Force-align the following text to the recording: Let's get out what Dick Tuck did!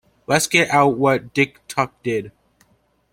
Let's 0.25 0.47
get 0.47 0.71
out 0.71 0.97
what 0.97 1.31
Dick 1.31 1.59
Tuck 1.67 1.93
did! 2.01 2.31